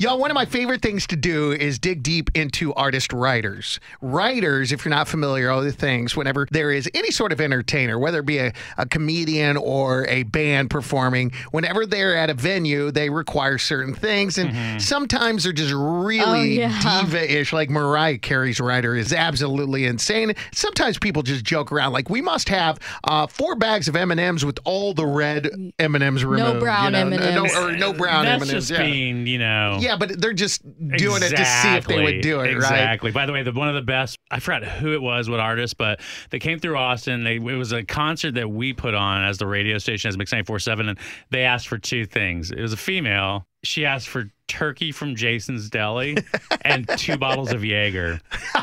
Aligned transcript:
Y'all, 0.00 0.16
one 0.16 0.30
of 0.30 0.36
my 0.36 0.44
favorite 0.44 0.80
things 0.80 1.08
to 1.08 1.16
do 1.16 1.50
is 1.50 1.76
dig 1.80 2.04
deep 2.04 2.30
into 2.36 2.72
artist 2.74 3.12
riders. 3.12 3.80
Riders, 4.00 4.70
if 4.70 4.84
you're 4.84 4.90
not 4.90 5.08
familiar, 5.08 5.50
other 5.50 5.72
things, 5.72 6.16
whenever 6.16 6.46
there 6.52 6.70
is 6.70 6.88
any 6.94 7.10
sort 7.10 7.32
of 7.32 7.40
entertainer, 7.40 7.98
whether 7.98 8.20
it 8.20 8.26
be 8.26 8.38
a, 8.38 8.52
a 8.76 8.86
comedian 8.86 9.56
or 9.56 10.06
a 10.06 10.22
band 10.22 10.70
performing, 10.70 11.32
whenever 11.50 11.84
they're 11.84 12.16
at 12.16 12.30
a 12.30 12.34
venue, 12.34 12.92
they 12.92 13.10
require 13.10 13.58
certain 13.58 13.92
things. 13.92 14.38
And 14.38 14.80
sometimes 14.80 15.42
they're 15.42 15.52
just 15.52 15.74
really 15.74 16.20
Oh, 16.20 16.34
yeah. 16.42 17.00
diva 17.00 17.38
ish, 17.40 17.52
like 17.52 17.68
Mariah 17.68 18.18
Carey's 18.18 18.60
rider 18.60 18.94
is 18.94 19.12
absolutely 19.12 19.84
insane. 19.84 20.32
Sometimes 20.52 20.96
people 21.00 21.24
just 21.24 21.44
joke 21.44 21.72
around, 21.72 21.92
like, 21.92 22.08
we 22.08 22.22
must 22.22 22.48
have 22.50 22.78
uh, 23.02 23.26
four 23.26 23.56
bags 23.56 23.88
of 23.88 23.96
M&Ms 23.96 24.44
with 24.44 24.60
all 24.64 24.94
the 24.94 25.06
red 25.06 25.72
M&Ms 25.80 26.24
removed. 26.24 26.54
No 26.54 26.60
brown 26.60 26.84
you 26.84 26.90
know? 26.92 27.16
M&Ms. 27.16 27.52
No, 27.52 27.64
or 27.64 27.72
no 27.72 27.92
brown 27.92 28.26
That's 28.26 28.42
M&Ms. 28.44 28.48
That's 28.52 28.68
just 28.68 28.70
yeah. 28.70 28.86
being, 28.86 29.26
you 29.26 29.38
know. 29.40 29.78
Yeah, 29.87 29.87
but 29.96 30.20
they're 30.20 30.32
just 30.32 30.62
doing 30.62 31.22
it 31.22 31.30
to 31.30 31.44
see 31.44 31.74
if 31.76 31.86
they 31.86 32.02
would 32.02 32.20
do 32.20 32.40
it, 32.40 32.44
right? 32.44 32.56
Exactly. 32.56 33.10
By 33.10 33.26
the 33.26 33.32
way, 33.32 33.42
the 33.42 33.52
one 33.52 33.68
of 33.68 33.74
the 33.74 33.82
best. 33.82 34.18
I 34.30 34.40
forgot 34.40 34.64
who 34.64 34.92
it 34.92 35.02
was, 35.02 35.30
what 35.30 35.40
artist, 35.40 35.76
but 35.78 36.00
they 36.30 36.38
came 36.38 36.58
through 36.58 36.76
Austin. 36.76 37.24
They, 37.24 37.36
it 37.36 37.40
was 37.40 37.72
a 37.72 37.82
concert 37.84 38.34
that 38.34 38.50
we 38.50 38.72
put 38.72 38.94
on 38.94 39.24
as 39.24 39.38
the 39.38 39.46
radio 39.46 39.78
station 39.78 40.08
as 40.08 40.18
Mix 40.18 40.32
947, 40.32 40.88
and 40.90 40.98
they 41.30 41.44
asked 41.44 41.68
for 41.68 41.78
two 41.78 42.04
things. 42.04 42.50
It 42.50 42.60
was 42.60 42.72
a 42.72 42.76
female. 42.76 43.46
She 43.64 43.84
asked 43.84 44.08
for 44.08 44.30
turkey 44.46 44.92
from 44.92 45.14
Jason's 45.14 45.68
Deli 45.68 46.16
and 46.62 46.88
two 46.96 47.16
bottles 47.18 47.52
of 47.52 47.62
Jaeger. 47.62 48.18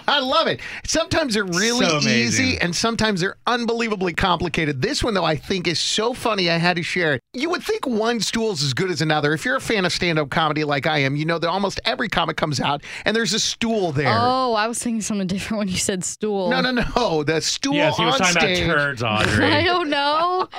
I 0.07 0.19
love 0.19 0.47
it. 0.47 0.59
Sometimes 0.83 1.35
they're 1.35 1.43
really 1.45 1.85
So 1.85 1.99
easy 1.99 2.57
and 2.57 2.75
sometimes 2.75 3.21
they're 3.21 3.37
unbelievably 3.45 4.13
complicated. 4.15 4.81
This 4.81 5.03
one, 5.03 5.13
though, 5.13 5.23
I 5.23 5.35
think 5.35 5.67
is 5.67 5.79
so 5.79 6.15
funny. 6.15 6.49
I 6.49 6.57
had 6.57 6.77
to 6.77 6.81
share 6.81 7.13
it. 7.13 7.21
You 7.33 7.51
would 7.51 7.61
think 7.61 7.85
one 7.85 8.19
stool 8.19 8.51
is 8.51 8.63
as 8.63 8.73
good 8.73 8.89
as 8.89 9.03
another. 9.03 9.33
If 9.33 9.45
you're 9.45 9.57
a 9.57 9.61
fan 9.61 9.85
of 9.85 9.91
stand 9.93 10.17
up 10.17 10.31
comedy 10.31 10.63
like 10.63 10.87
I 10.87 10.99
am, 10.99 11.15
you 11.15 11.25
know 11.25 11.37
that 11.37 11.49
almost 11.49 11.79
every 11.85 12.09
comic 12.09 12.35
comes 12.35 12.59
out 12.59 12.81
and 13.05 13.15
there's 13.15 13.33
a 13.33 13.39
stool 13.39 13.91
there. 13.91 14.07
Oh, 14.09 14.53
I 14.55 14.67
was 14.67 14.79
thinking 14.81 15.01
something 15.01 15.27
different 15.27 15.59
when 15.59 15.67
you 15.67 15.77
said 15.77 16.03
stool. 16.03 16.49
No, 16.49 16.61
no, 16.61 16.71
no. 16.71 17.21
The 17.23 17.41
stool 17.41 17.75
Yes, 17.75 17.95
he 17.95 18.05
was 18.05 18.15
on 18.15 18.33
talking 18.33 18.39
stage. 18.55 18.63
about 18.65 18.75
turds, 18.75 19.03
Audrey. 19.03 19.45
I 19.45 19.63
don't 19.63 19.91
know. 19.91 20.49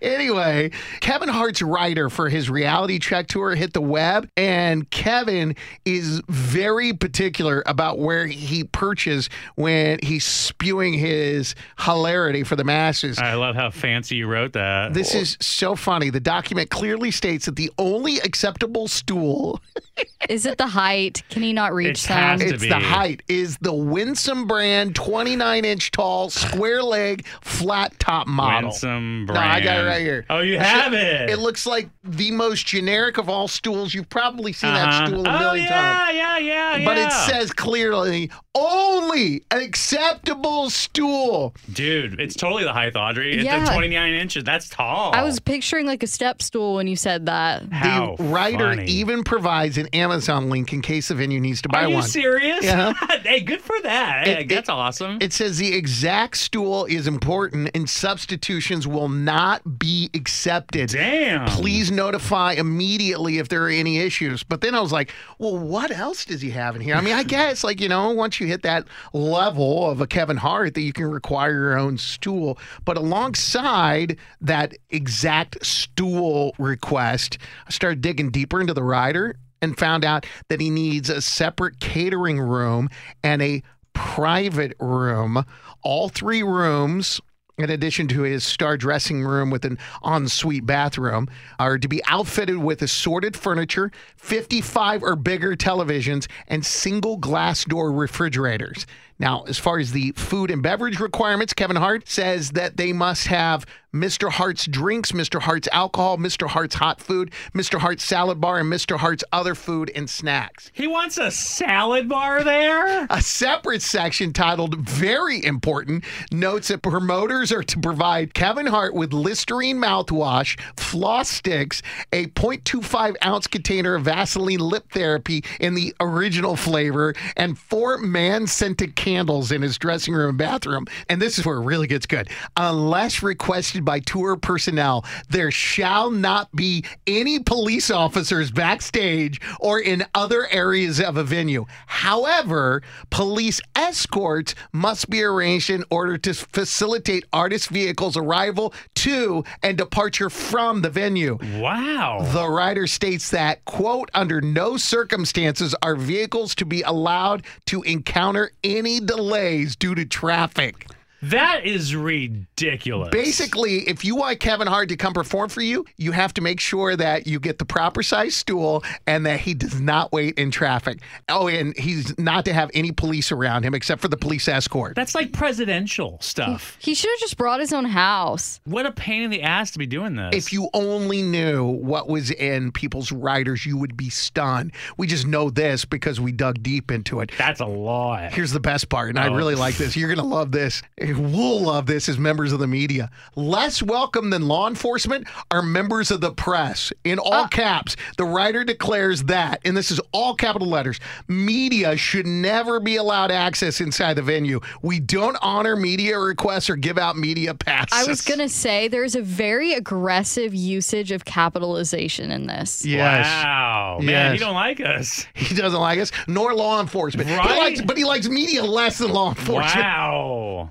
Anyway, 0.00 0.70
Kevin 1.00 1.28
Hart's 1.28 1.60
rider 1.60 2.08
for 2.08 2.30
his 2.30 2.48
reality 2.48 2.98
check 2.98 3.26
tour 3.26 3.54
hit 3.64 3.72
the 3.72 3.80
web, 3.80 4.28
and 4.36 4.88
Kevin 4.90 5.56
is 5.86 6.20
very 6.28 6.92
particular 6.92 7.62
about 7.64 7.98
where 7.98 8.26
he 8.26 8.62
perches 8.64 9.30
when 9.54 9.98
he's 10.02 10.24
spewing 10.24 10.92
his 10.92 11.54
hilarity 11.80 12.42
for 12.44 12.56
the 12.56 12.64
masses. 12.64 13.18
I 13.18 13.34
love 13.34 13.54
how 13.54 13.70
fancy 13.70 14.16
you 14.16 14.26
wrote 14.26 14.52
that. 14.52 14.92
This 14.92 15.14
is 15.14 15.38
so 15.40 15.74
funny. 15.76 16.10
The 16.10 16.20
document 16.20 16.68
clearly 16.68 17.10
states 17.10 17.46
that 17.46 17.56
the 17.56 17.70
only 17.78 18.18
acceptable 18.18 18.86
stool, 18.86 19.60
Is 20.28 20.44
it 20.46 20.58
the 20.58 20.66
height? 20.66 21.22
Can 21.30 21.42
he 21.42 21.52
not 21.52 21.72
reach 21.72 22.04
It 22.04 22.08
has 22.08 22.40
them? 22.40 22.48
to 22.48 22.54
it's 22.54 22.62
be. 22.64 22.68
the 22.68 22.78
height, 22.78 23.22
is 23.28 23.56
the 23.60 23.72
Winsome 23.72 24.46
brand 24.46 24.94
29 24.96 25.64
inch 25.64 25.90
tall, 25.90 26.30
square 26.30 26.82
leg, 26.82 27.24
flat 27.42 27.98
top 27.98 28.26
model. 28.26 28.70
Winsome 28.70 29.26
brand. 29.26 29.40
No, 29.40 29.54
I 29.54 29.60
got 29.60 29.84
it 29.84 29.88
right 29.88 30.00
here. 30.00 30.24
Oh, 30.30 30.40
you 30.40 30.58
have 30.58 30.92
it. 30.94 31.30
It 31.30 31.38
looks 31.38 31.66
like 31.66 31.88
the 32.02 32.30
most 32.32 32.66
generic 32.66 33.18
of 33.18 33.28
all 33.28 33.46
stools. 33.54 33.94
You've 33.94 34.08
probably 34.08 34.52
seen 34.52 34.74
that 34.74 34.88
Uh-huh. 34.88 35.06
stool 35.06 35.26
a 35.26 35.36
oh, 35.36 35.38
million 35.38 35.64
yeah, 35.64 35.70
times. 35.70 36.16
yeah, 36.16 36.38
yeah, 36.38 36.76
yeah. 36.76 36.84
But 36.84 36.98
it 36.98 37.12
says 37.12 37.52
clearly 37.52 38.30
only 38.54 39.42
an 39.50 39.60
acceptable 39.62 40.70
stool. 40.70 41.54
Dude, 41.72 42.20
it's 42.20 42.34
totally 42.36 42.64
the 42.64 42.72
height, 42.72 42.94
Audrey. 42.96 43.34
It's 43.34 43.44
Yeah. 43.44 43.64
the 43.64 43.70
29 43.72 44.12
inches. 44.14 44.44
That's 44.44 44.68
tall. 44.68 45.12
I 45.14 45.22
was 45.22 45.40
picturing 45.40 45.86
like 45.86 46.02
a 46.02 46.06
step 46.06 46.40
stool 46.42 46.74
when 46.76 46.86
you 46.86 46.96
said 46.96 47.26
that. 47.26 47.64
How 47.72 48.14
the 48.16 48.24
rider 48.24 48.70
funny. 48.76 48.86
even 48.86 49.24
provides 49.24 49.78
an 49.78 49.88
Amazon 49.88 50.50
link 50.50 50.72
in 50.72 50.82
case 50.82 51.08
the 51.08 51.14
venue 51.14 51.40
needs 51.40 51.62
to 51.62 51.68
buy 51.68 51.78
one. 51.78 51.84
Are 51.86 51.88
you 51.90 51.94
one. 51.96 52.04
serious? 52.08 52.64
Yeah. 52.64 52.92
hey, 53.22 53.40
good 53.40 53.60
for 53.60 53.76
that. 53.82 54.28
It- 54.28 54.34
Hey, 54.34 54.44
that's 54.46 54.68
awesome. 54.68 55.18
It 55.20 55.32
says 55.32 55.58
the 55.58 55.74
exact 55.74 56.36
stool 56.36 56.84
is 56.86 57.06
important 57.06 57.70
and 57.74 57.88
substitutions 57.88 58.86
will 58.86 59.08
not 59.08 59.78
be 59.78 60.10
accepted. 60.14 60.88
Damn. 60.90 61.46
Please 61.46 61.90
notify 61.90 62.52
immediately 62.54 63.38
if 63.38 63.48
there 63.48 63.64
are 63.64 63.68
any 63.70 63.98
issues. 63.98 64.42
But 64.42 64.60
then 64.60 64.74
I 64.74 64.80
was 64.80 64.92
like, 64.92 65.12
well, 65.38 65.56
what 65.56 65.90
else 65.90 66.24
does 66.24 66.40
he 66.42 66.50
have 66.50 66.74
in 66.74 66.82
here? 66.82 66.94
I 66.96 67.00
mean, 67.00 67.14
I 67.14 67.22
guess, 67.34 67.62
like, 67.64 67.80
you 67.80 67.88
know, 67.88 68.10
once 68.10 68.40
you 68.40 68.43
hit 68.46 68.62
that 68.62 68.86
level 69.12 69.90
of 69.90 70.00
a 70.00 70.06
Kevin 70.06 70.36
Hart, 70.36 70.74
that 70.74 70.82
you 70.82 70.92
can 70.92 71.06
require 71.06 71.52
your 71.52 71.78
own 71.78 71.98
stool. 71.98 72.58
But 72.84 72.96
alongside 72.96 74.16
that 74.40 74.74
exact 74.90 75.64
stool 75.64 76.54
request, 76.58 77.38
I 77.66 77.70
started 77.70 78.00
digging 78.00 78.30
deeper 78.30 78.60
into 78.60 78.74
the 78.74 78.82
rider 78.82 79.36
and 79.62 79.78
found 79.78 80.04
out 80.04 80.26
that 80.48 80.60
he 80.60 80.70
needs 80.70 81.08
a 81.08 81.20
separate 81.20 81.80
catering 81.80 82.38
room 82.38 82.88
and 83.22 83.40
a 83.40 83.62
private 83.92 84.74
room. 84.78 85.44
All 85.82 86.08
three 86.08 86.42
rooms 86.42 87.20
in 87.58 87.70
addition 87.70 88.08
to 88.08 88.22
his 88.22 88.42
star 88.44 88.76
dressing 88.76 89.22
room 89.22 89.50
with 89.50 89.64
an 89.64 89.78
ensuite 90.04 90.66
bathroom, 90.66 91.28
are 91.58 91.78
to 91.78 91.88
be 91.88 92.02
outfitted 92.06 92.56
with 92.56 92.82
assorted 92.82 93.36
furniture, 93.36 93.92
55 94.16 95.02
or 95.02 95.14
bigger 95.14 95.54
televisions, 95.54 96.26
and 96.48 96.66
single 96.66 97.16
glass 97.16 97.64
door 97.64 97.92
refrigerators. 97.92 98.86
Now, 99.18 99.44
as 99.44 99.58
far 99.58 99.78
as 99.78 99.92
the 99.92 100.12
food 100.12 100.50
and 100.50 100.62
beverage 100.62 100.98
requirements, 100.98 101.52
Kevin 101.52 101.76
Hart 101.76 102.08
says 102.08 102.50
that 102.50 102.76
they 102.76 102.92
must 102.92 103.28
have 103.28 103.64
Mr. 103.94 104.28
Hart's 104.28 104.66
drinks, 104.66 105.12
Mr. 105.12 105.40
Hart's 105.40 105.68
alcohol, 105.70 106.18
Mr. 106.18 106.48
Hart's 106.48 106.74
hot 106.74 107.00
food, 107.00 107.30
Mr. 107.54 107.78
Hart's 107.78 108.02
salad 108.02 108.40
bar, 108.40 108.58
and 108.58 108.72
Mr. 108.72 108.98
Hart's 108.98 109.22
other 109.32 109.54
food 109.54 109.88
and 109.94 110.10
snacks. 110.10 110.72
he 110.74 110.88
wants 110.88 111.16
a 111.16 111.30
salad 111.30 112.08
bar 112.08 112.42
there? 112.42 113.06
A 113.08 113.22
separate 113.22 113.82
section 113.82 114.32
titled 114.32 114.74
Very 114.80 115.44
Important 115.44 116.02
notes 116.32 116.68
that 116.68 116.82
promoters 116.82 117.52
are 117.52 117.62
to 117.62 117.78
provide 117.78 118.34
Kevin 118.34 118.66
Hart 118.66 118.94
with 118.94 119.12
Listerine 119.12 119.78
mouthwash, 119.78 120.58
floss 120.76 121.28
sticks, 121.28 121.80
a 122.12 122.26
0.25 122.26 123.14
ounce 123.24 123.46
container 123.46 123.94
of 123.94 124.02
Vaseline 124.06 124.58
lip 124.58 124.90
therapy 124.90 125.44
in 125.60 125.74
the 125.74 125.94
original 126.00 126.56
flavor, 126.56 127.14
and 127.36 127.56
four 127.56 127.96
man 127.98 128.48
scented 128.48 128.96
candles 129.04 129.52
in 129.52 129.60
his 129.60 129.76
dressing 129.76 130.14
room 130.14 130.30
and 130.30 130.38
bathroom. 130.38 130.86
And 131.10 131.20
this 131.20 131.38
is 131.38 131.44
where 131.44 131.58
it 131.58 131.64
really 131.64 131.86
gets 131.86 132.06
good. 132.06 132.30
Unless 132.56 133.22
requested 133.22 133.84
by 133.84 134.00
tour 134.00 134.34
personnel, 134.34 135.04
there 135.28 135.50
shall 135.50 136.10
not 136.10 136.50
be 136.56 136.84
any 137.06 137.38
police 137.38 137.90
officers 137.90 138.50
backstage 138.50 139.42
or 139.60 139.78
in 139.78 140.06
other 140.14 140.48
areas 140.50 141.00
of 141.00 141.18
a 141.18 141.22
venue. 141.22 141.66
However, 141.86 142.82
police 143.10 143.60
escorts 143.76 144.54
must 144.72 145.10
be 145.10 145.22
arranged 145.22 145.68
in 145.68 145.84
order 145.90 146.16
to 146.16 146.32
facilitate 146.32 147.26
artist 147.30 147.68
vehicles' 147.68 148.16
arrival 148.16 148.72
to 148.94 149.44
and 149.62 149.76
departure 149.76 150.30
from 150.30 150.80
the 150.80 150.88
venue. 150.88 151.38
Wow. 151.58 152.26
The 152.32 152.48
rider 152.48 152.86
states 152.86 153.30
that, 153.30 153.66
quote, 153.66 154.10
under 154.14 154.40
no 154.40 154.78
circumstances 154.78 155.74
are 155.82 155.94
vehicles 155.94 156.54
to 156.54 156.64
be 156.64 156.80
allowed 156.80 157.44
to 157.66 157.82
encounter 157.82 158.50
any 158.62 158.93
delays 159.00 159.76
due 159.76 159.94
to 159.94 160.04
traffic. 160.04 160.86
That 161.30 161.64
is 161.64 161.94
ridiculous. 161.96 163.08
Basically, 163.10 163.88
if 163.88 164.04
you 164.04 164.16
want 164.16 164.40
Kevin 164.40 164.66
Hart 164.66 164.88
to 164.90 164.96
come 164.96 165.12
perform 165.12 165.48
for 165.48 165.60
you, 165.62 165.84
you 165.96 166.12
have 166.12 166.34
to 166.34 166.40
make 166.42 166.60
sure 166.60 166.96
that 166.96 167.26
you 167.26 167.40
get 167.40 167.58
the 167.58 167.64
proper 167.64 168.02
size 168.02 168.34
stool 168.36 168.84
and 169.06 169.24
that 169.26 169.40
he 169.40 169.54
does 169.54 169.80
not 169.80 170.12
wait 170.12 170.38
in 170.38 170.50
traffic. 170.50 171.00
Oh, 171.28 171.48
and 171.48 171.76
he's 171.78 172.16
not 172.18 172.44
to 172.44 172.52
have 172.52 172.70
any 172.74 172.92
police 172.92 173.32
around 173.32 173.64
him 173.64 173.74
except 173.74 174.02
for 174.02 174.08
the 174.08 174.16
police 174.16 174.48
escort. 174.48 174.94
That's 174.96 175.14
like 175.14 175.32
presidential 175.32 176.18
stuff. 176.20 176.76
He 176.80 176.94
should 176.94 177.10
have 177.10 177.20
just 177.20 177.36
brought 177.36 177.60
his 177.60 177.72
own 177.72 177.84
house. 177.86 178.60
What 178.64 178.86
a 178.86 178.92
pain 178.92 179.22
in 179.22 179.30
the 179.30 179.42
ass 179.42 179.70
to 179.72 179.78
be 179.78 179.86
doing 179.86 180.16
this. 180.16 180.34
If 180.34 180.52
you 180.52 180.68
only 180.74 181.22
knew 181.22 181.64
what 181.64 182.08
was 182.08 182.30
in 182.32 182.72
people's 182.72 183.12
riders, 183.12 183.64
you 183.64 183.78
would 183.78 183.96
be 183.96 184.10
stunned. 184.10 184.72
We 184.96 185.06
just 185.06 185.26
know 185.26 185.48
this 185.50 185.84
because 185.84 186.20
we 186.20 186.32
dug 186.32 186.62
deep 186.62 186.90
into 186.90 187.20
it. 187.20 187.30
That's 187.38 187.60
a 187.60 187.66
lot. 187.66 188.32
Here's 188.32 188.52
the 188.52 188.60
best 188.60 188.88
part, 188.88 189.08
and 189.10 189.18
I 189.18 189.28
Oh. 189.28 189.34
really 189.34 189.54
like 189.54 189.76
this. 189.76 189.96
You're 189.96 190.08
going 190.08 190.18
to 190.18 190.24
love 190.34 190.52
this. 190.52 190.82
We'll 191.18 191.62
love 191.62 191.86
this 191.86 192.08
as 192.08 192.18
members 192.18 192.52
of 192.52 192.58
the 192.58 192.66
media. 192.66 193.10
Less 193.36 193.82
welcome 193.82 194.30
than 194.30 194.48
law 194.48 194.68
enforcement 194.68 195.26
are 195.50 195.62
members 195.62 196.10
of 196.10 196.20
the 196.20 196.32
press. 196.32 196.92
In 197.04 197.18
all 197.18 197.32
uh. 197.44 197.48
caps, 197.48 197.96
the 198.16 198.24
rider 198.24 198.64
declares 198.64 199.24
that, 199.24 199.60
and 199.64 199.76
this 199.76 199.90
is 199.90 200.00
all 200.12 200.34
capital 200.34 200.68
letters 200.68 201.00
media 201.28 201.96
should 201.96 202.26
never 202.26 202.80
be 202.80 202.96
allowed 202.96 203.30
access 203.30 203.80
inside 203.80 204.14
the 204.14 204.22
venue. 204.22 204.60
We 204.82 205.00
don't 205.00 205.36
honor 205.42 205.76
media 205.76 206.18
requests 206.18 206.68
or 206.70 206.76
give 206.76 206.98
out 206.98 207.16
media 207.16 207.54
passes. 207.54 208.06
I 208.06 208.08
was 208.08 208.20
going 208.22 208.40
to 208.40 208.48
say 208.48 208.88
there's 208.88 209.14
a 209.14 209.22
very 209.22 209.72
aggressive 209.74 210.54
usage 210.54 211.12
of 211.12 211.24
capitalization 211.24 212.30
in 212.30 212.46
this. 212.46 212.84
Yes. 212.84 213.26
Wow. 213.26 213.98
Man, 214.02 214.32
he 214.32 214.38
don't 214.38 214.54
like 214.54 214.80
us. 214.80 215.26
He 215.34 215.54
doesn't 215.54 215.80
like 215.80 215.98
us, 215.98 216.10
nor 216.26 216.54
law 216.54 216.80
enforcement. 216.80 217.28
He 217.28 217.34
Right? 217.36 217.58
likes, 217.58 217.80
but 217.82 217.96
he 217.96 218.04
likes 218.04 218.28
media 218.28 218.64
less 218.64 218.98
than 218.98 219.10
law 219.12 219.30
enforcement. 219.30 219.84
Wow. 219.84 220.70